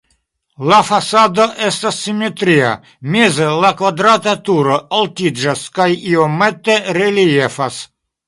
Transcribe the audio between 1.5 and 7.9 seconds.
estas simetria, meze la kvadrata turo altiĝas kaj iomete reliefas.